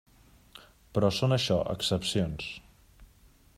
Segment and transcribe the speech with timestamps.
[0.97, 2.51] Però són això: excepcions.